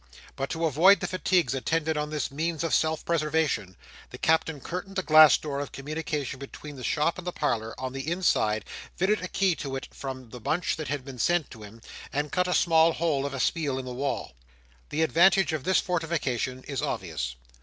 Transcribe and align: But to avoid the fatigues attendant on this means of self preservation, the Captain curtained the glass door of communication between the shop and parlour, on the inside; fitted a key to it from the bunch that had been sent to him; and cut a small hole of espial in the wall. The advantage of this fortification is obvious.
But 0.35 0.49
to 0.49 0.65
avoid 0.65 0.99
the 0.99 1.05
fatigues 1.05 1.53
attendant 1.53 1.95
on 1.95 2.09
this 2.09 2.31
means 2.31 2.63
of 2.63 2.73
self 2.73 3.05
preservation, 3.05 3.75
the 4.09 4.17
Captain 4.17 4.59
curtained 4.59 4.95
the 4.95 5.03
glass 5.03 5.37
door 5.37 5.59
of 5.59 5.71
communication 5.71 6.39
between 6.39 6.75
the 6.75 6.83
shop 6.83 7.19
and 7.19 7.35
parlour, 7.35 7.75
on 7.79 7.93
the 7.93 8.09
inside; 8.09 8.65
fitted 8.95 9.21
a 9.21 9.27
key 9.27 9.53
to 9.57 9.75
it 9.75 9.87
from 9.93 10.31
the 10.31 10.39
bunch 10.39 10.75
that 10.77 10.87
had 10.87 11.05
been 11.05 11.19
sent 11.19 11.51
to 11.51 11.61
him; 11.61 11.81
and 12.11 12.31
cut 12.31 12.47
a 12.47 12.53
small 12.55 12.93
hole 12.93 13.27
of 13.27 13.35
espial 13.35 13.77
in 13.77 13.85
the 13.85 13.93
wall. 13.93 14.31
The 14.89 15.03
advantage 15.03 15.53
of 15.53 15.65
this 15.65 15.79
fortification 15.79 16.63
is 16.63 16.81
obvious. 16.81 17.35